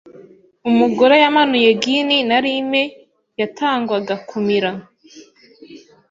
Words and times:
Umugore 0.69 1.15
yamanuye 1.23 1.69
gin 1.81 2.09
na 2.29 2.37
lime 2.43 2.83
yatangwaga 3.39 4.15
kumira. 4.29 4.69